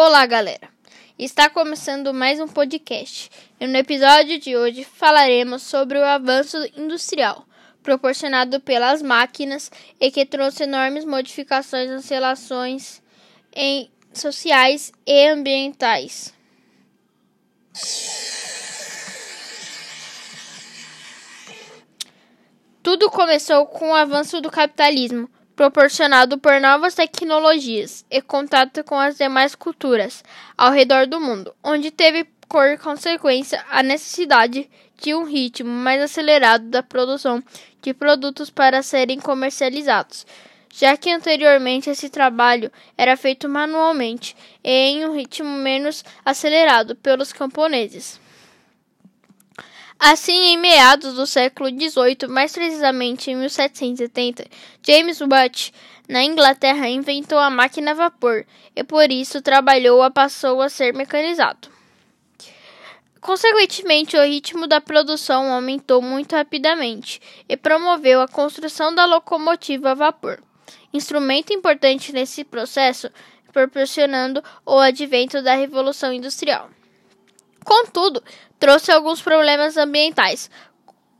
Olá, 0.00 0.24
galera! 0.26 0.68
Está 1.18 1.50
começando 1.50 2.14
mais 2.14 2.38
um 2.38 2.46
podcast 2.46 3.28
e 3.58 3.66
no 3.66 3.76
episódio 3.76 4.38
de 4.38 4.56
hoje 4.56 4.84
falaremos 4.84 5.64
sobre 5.64 5.98
o 5.98 6.04
avanço 6.04 6.56
industrial 6.76 7.44
proporcionado 7.82 8.60
pelas 8.60 9.02
máquinas 9.02 9.72
e 10.00 10.08
que 10.12 10.24
trouxe 10.24 10.62
enormes 10.62 11.04
modificações 11.04 11.90
nas 11.90 12.08
relações 12.08 13.02
em 13.52 13.90
sociais 14.12 14.92
e 15.04 15.30
ambientais. 15.30 16.32
Tudo 22.84 23.10
começou 23.10 23.66
com 23.66 23.90
o 23.90 23.94
avanço 23.96 24.40
do 24.40 24.48
capitalismo 24.48 25.28
proporcionado 25.58 26.38
por 26.38 26.60
novas 26.60 26.94
tecnologias 26.94 28.04
e 28.08 28.22
contato 28.22 28.84
com 28.84 28.94
as 28.94 29.18
demais 29.18 29.56
culturas 29.56 30.22
ao 30.56 30.70
redor 30.70 31.04
do 31.04 31.20
mundo, 31.20 31.52
onde 31.64 31.90
teve 31.90 32.22
por 32.48 32.78
consequência 32.78 33.64
a 33.68 33.82
necessidade 33.82 34.70
de 35.02 35.16
um 35.16 35.24
ritmo 35.24 35.68
mais 35.68 36.00
acelerado 36.00 36.68
da 36.68 36.80
produção 36.80 37.42
de 37.82 37.92
produtos 37.92 38.50
para 38.50 38.84
serem 38.84 39.18
comercializados, 39.18 40.24
já 40.72 40.96
que 40.96 41.10
anteriormente 41.10 41.90
esse 41.90 42.08
trabalho 42.08 42.70
era 42.96 43.16
feito 43.16 43.48
manualmente 43.48 44.36
e 44.62 44.70
em 44.70 45.06
um 45.06 45.12
ritmo 45.12 45.50
menos 45.50 46.04
acelerado 46.24 46.94
pelos 46.94 47.32
camponeses. 47.32 48.20
Assim, 49.98 50.52
em 50.52 50.56
meados 50.56 51.14
do 51.14 51.26
século 51.26 51.68
XVIII, 51.70 52.28
mais 52.28 52.52
precisamente 52.52 53.32
em 53.32 53.36
1770, 53.36 54.46
James 54.86 55.18
Watt, 55.20 55.72
na 56.08 56.22
Inglaterra, 56.22 56.88
inventou 56.88 57.36
a 57.36 57.50
máquina 57.50 57.90
a 57.90 57.94
vapor 57.94 58.46
e 58.76 58.84
por 58.84 59.10
isso 59.10 59.42
trabalhou 59.42 60.00
a 60.00 60.08
passou 60.08 60.62
a 60.62 60.68
ser 60.68 60.94
mecanizado. 60.94 61.68
Consequentemente, 63.20 64.16
o 64.16 64.24
ritmo 64.24 64.68
da 64.68 64.80
produção 64.80 65.52
aumentou 65.52 66.00
muito 66.00 66.36
rapidamente 66.36 67.20
e 67.48 67.56
promoveu 67.56 68.20
a 68.20 68.28
construção 68.28 68.94
da 68.94 69.04
locomotiva 69.04 69.90
a 69.90 69.94
vapor, 69.94 70.40
instrumento 70.92 71.52
importante 71.52 72.12
nesse 72.12 72.44
processo, 72.44 73.10
proporcionando 73.52 74.42
o 74.64 74.78
advento 74.78 75.42
da 75.42 75.56
Revolução 75.56 76.12
Industrial. 76.12 76.70
Contudo, 77.68 78.24
trouxe 78.58 78.90
alguns 78.90 79.20
problemas 79.20 79.76
ambientais, 79.76 80.50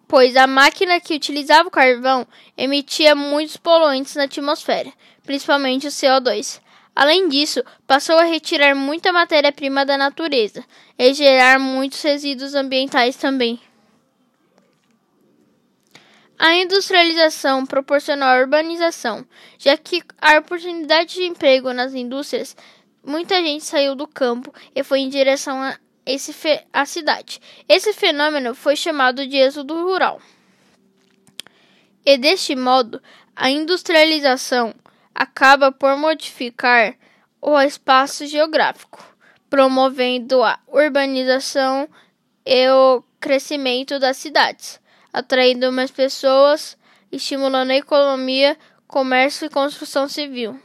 pois 0.09 0.35
a 0.35 0.47
máquina 0.47 0.99
que 0.99 1.15
utilizava 1.15 1.69
o 1.69 1.71
carvão 1.71 2.27
emitia 2.57 3.15
muitos 3.15 3.59
poluentes 3.59 4.15
na 4.15 4.23
atmosfera, 4.23 4.91
principalmente 5.25 5.87
o 5.87 5.91
CO2. 5.91 6.59
Além 6.97 7.29
disso, 7.29 7.63
passou 7.87 8.17
a 8.17 8.23
retirar 8.23 8.75
muita 8.75 9.13
matéria-prima 9.13 9.85
da 9.85 9.99
natureza 9.99 10.65
e 10.99 11.13
gerar 11.13 11.59
muitos 11.59 12.01
resíduos 12.01 12.55
ambientais 12.55 13.15
também. 13.17 13.61
A 16.39 16.55
industrialização 16.55 17.67
proporcionou 17.67 18.27
a 18.27 18.41
urbanização, 18.41 19.23
já 19.59 19.77
que 19.77 20.03
a 20.19 20.39
oportunidade 20.39 21.17
de 21.17 21.25
emprego 21.25 21.75
nas 21.75 21.93
indústrias, 21.93 22.57
muita 23.05 23.35
gente 23.35 23.65
saiu 23.65 23.95
do 23.95 24.07
campo 24.07 24.51
e 24.75 24.83
foi 24.83 25.01
em 25.01 25.11
direção 25.11 25.61
esse 26.09 26.35
a 26.73 26.87
cidade. 26.87 27.39
Esse 27.69 27.93
fenômeno 27.93 28.55
foi 28.55 28.75
chamado 28.75 29.27
de 29.27 29.37
êxodo 29.37 29.75
rural. 29.75 30.21
E 32.05 32.17
deste 32.17 32.57
modo, 32.57 33.03
a 33.37 33.51
industrialização 33.51 34.75
acaba 35.15 35.71
por 35.71 35.97
modificar 35.99 36.97
o 37.43 37.61
espaço 37.61 38.27
geográfico, 38.27 39.05
promovendo 39.51 40.43
a 40.43 40.59
urbanização 40.67 41.87
e 42.47 42.71
o 42.71 43.03
crescimento 43.21 43.99
das 43.99 44.17
cidades, 44.17 44.81
atraindo 45.13 45.71
mais 45.71 45.91
pessoas, 45.91 46.79
estimulando 47.13 47.71
a 47.73 47.77
economia, 47.77 48.57
comércio 48.87 49.45
e 49.45 49.51
construção 49.51 50.09
civil. 50.09 50.59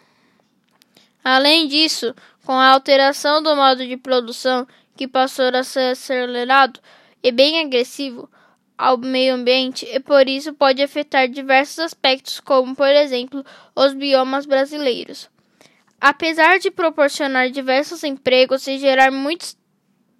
Além 1.22 1.68
disso, 1.68 2.16
com 2.46 2.54
a 2.54 2.70
alteração 2.70 3.42
do 3.42 3.56
modo 3.56 3.86
de 3.86 3.98
produção 3.98 4.68
que 4.96 5.08
passou 5.08 5.46
a 5.54 5.64
ser 5.64 5.92
acelerado 5.92 6.80
e 7.22 7.32
bem 7.32 7.60
agressivo 7.60 8.30
ao 8.78 8.98
meio 8.98 9.36
ambiente 9.36 9.86
e 9.86 10.00
por 10.00 10.28
isso 10.28 10.54
pode 10.54 10.82
afetar 10.82 11.28
diversos 11.28 11.80
aspectos, 11.80 12.40
como 12.40 12.76
por 12.76 12.90
exemplo 12.90 13.46
os 13.76 13.94
biomas 13.94 14.46
brasileiros. 14.46 15.30
Apesar 16.02 16.60
de 16.60 16.70
proporcionar 16.70 17.50
diversos 17.50 18.04
empregos 18.04 18.68
e 18.68 18.78
gerar 18.78 19.10
muitos, 19.10 19.58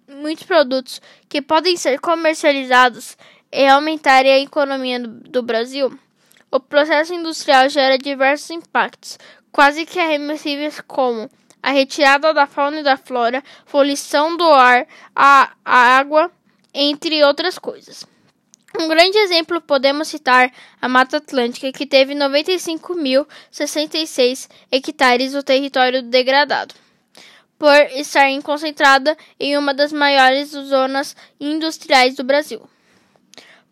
muitos 0.08 0.44
produtos 0.44 1.00
que 1.28 1.42
podem 1.42 1.76
ser 1.76 2.00
comercializados 2.00 3.18
e 3.52 3.66
aumentar 3.66 4.24
a 4.24 4.38
economia 4.38 4.98
do 4.98 5.42
Brasil, 5.42 5.96
o 6.50 6.58
processo 6.58 7.12
industrial 7.12 7.68
gera 7.68 7.98
diversos 7.98 8.48
impactos, 8.50 9.18
quase 9.52 9.84
que 9.84 10.00
irreversíveis, 10.00 10.80
como 10.80 11.28
a 11.64 11.72
retirada 11.72 12.32
da 12.34 12.46
fauna 12.46 12.80
e 12.80 12.82
da 12.82 12.98
flora, 12.98 13.42
poluição 13.72 14.36
do 14.36 14.44
ar, 14.44 14.86
a, 15.16 15.50
a 15.64 15.78
água, 15.96 16.30
entre 16.74 17.24
outras 17.24 17.58
coisas. 17.58 18.06
Um 18.78 18.86
grande 18.86 19.16
exemplo 19.16 19.62
podemos 19.62 20.08
citar 20.08 20.52
a 20.78 20.88
Mata 20.90 21.16
Atlântica, 21.16 21.72
que 21.72 21.86
teve 21.86 22.14
95.066 22.14 24.50
hectares 24.70 25.32
do 25.32 25.42
território 25.42 26.02
degradado, 26.02 26.74
por 27.58 27.80
estar 27.92 28.28
concentrada 28.42 29.16
em 29.40 29.56
uma 29.56 29.72
das 29.72 29.90
maiores 29.90 30.50
zonas 30.50 31.16
industriais 31.40 32.14
do 32.14 32.24
Brasil. 32.24 32.68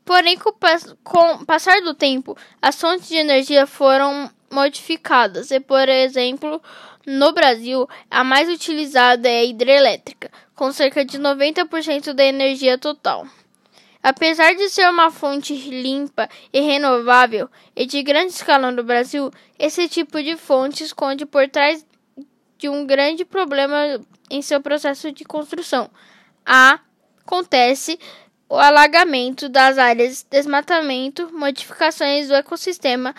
Porém, 0.05 0.37
com 0.37 1.35
o 1.35 1.47
passar 1.47 1.81
do 1.83 1.95
tempo, 1.95 2.37
as 2.61 2.81
fontes 2.81 3.09
de 3.09 3.17
energia 3.17 3.67
foram 3.67 4.31
modificadas 4.51 5.51
e, 5.51 5.61
por 5.61 5.89
exemplo, 5.89 6.61
no 7.07 7.33
Brasil, 7.33 7.89
a 8.11 8.23
mais 8.23 8.49
utilizada 8.49 9.29
é 9.29 9.41
a 9.41 9.45
hidrelétrica, 9.45 10.31
com 10.55 10.71
cerca 10.73 11.05
de 11.05 11.19
90% 11.19 12.13
da 12.13 12.25
energia 12.25 12.77
total. 12.77 13.27
Apesar 14.03 14.55
de 14.55 14.69
ser 14.69 14.89
uma 14.91 15.11
fonte 15.13 15.55
limpa 15.55 16.29
e 16.53 16.61
renovável 16.61 17.49
e 17.75 17.87
de 17.87 18.03
grande 18.03 18.33
escala 18.33 18.73
no 18.73 18.83
Brasil, 18.83 19.31
esse 19.57 19.89
tipo 19.89 20.21
de 20.21 20.37
fonte 20.37 20.83
esconde 20.83 21.25
por 21.25 21.49
trás 21.49 21.87
de 22.59 22.69
um 22.69 22.85
grande 22.85 23.25
problema 23.25 24.01
em 24.29 24.43
seu 24.43 24.61
processo 24.61 25.13
de 25.13 25.25
construção. 25.25 25.89
A 26.45 26.81
acontece 27.25 27.99
o 28.53 28.59
alagamento 28.59 29.49
das 29.49 29.79
áreas, 29.79 30.27
desmatamento, 30.31 31.33
modificações 31.33 32.29
do 32.29 32.35
ecossistema 32.35 33.15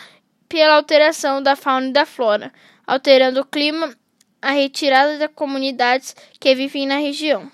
pela 0.48 0.76
alteração 0.76 1.42
da 1.42 1.56
fauna 1.56 1.88
e 1.88 1.92
da 1.92 2.06
flora 2.06 2.54
alterando 2.86 3.42
o 3.42 3.46
clima, 3.46 3.98
a 4.40 4.52
retirada 4.52 5.18
das 5.18 5.32
comunidades 5.34 6.16
que 6.40 6.54
vivem 6.54 6.86
na 6.86 6.98
região. 6.98 7.52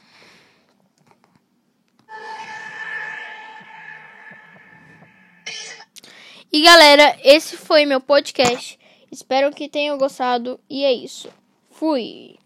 E 6.51 6.61
galera, 6.61 7.17
esse 7.23 7.55
foi 7.55 7.85
meu 7.85 8.01
podcast. 8.01 8.77
Espero 9.09 9.55
que 9.55 9.69
tenham 9.69 9.97
gostado 9.97 10.59
e 10.69 10.83
é 10.83 10.91
isso. 10.91 11.29
Fui! 11.69 12.37